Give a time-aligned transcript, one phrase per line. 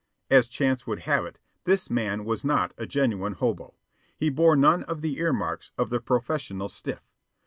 [0.31, 3.75] As chance would have it, this man was not a genuine hobo.
[4.17, 7.03] He bore none of the ear marks of the professional "stiff."